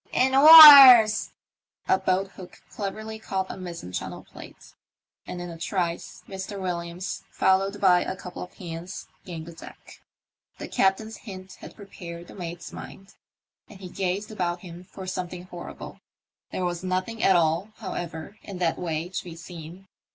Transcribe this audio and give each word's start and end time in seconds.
"In 0.11 0.33
oars!" 0.33 1.29
A 1.95 1.99
boat 1.99 2.29
hook 2.29 2.59
cleverly 2.71 3.19
caught 3.19 3.51
a 3.51 3.55
mizen 3.57 3.91
channel 3.93 4.23
plate, 4.23 4.73
and 5.27 5.39
in 5.39 5.51
a 5.51 5.59
trice 5.59 6.23
Mr. 6.27 6.59
"Williams, 6.59 7.21
followed 7.29 7.79
by 7.79 8.01
a 8.01 8.15
couple 8.15 8.41
of 8.41 8.55
hands, 8.55 9.05
gained 9.25 9.45
the 9.45 9.51
deck. 9.53 10.01
The 10.57 10.67
captain's 10.67 11.17
hint 11.17 11.49
THE 11.49 11.53
MYSTERY 11.53 11.53
OF 11.53 11.55
THE 11.55 11.63
"^ 11.63 11.65
OCEAN 11.67 11.67
8TARV 11.67 11.69
7 11.69 11.69
had 11.69 11.75
prepared 12.17 12.27
the 12.27 12.33
mate's 12.41 12.73
mind, 12.73 13.13
and 13.69 13.79
he 13.79 13.89
gazed 13.89 14.31
about 14.31 14.61
him 14.61 14.83
for 14.85 15.05
something 15.05 15.43
horrible. 15.43 15.99
There 16.51 16.65
was 16.65 16.83
nothing 16.83 17.21
at 17.21 17.35
all, 17.35 17.69
how 17.75 17.93
ever, 17.93 18.39
in 18.41 18.57
that 18.57 18.79
way 18.79 19.07
to 19.07 19.23
be 19.23 19.35
seen. 19.35 19.87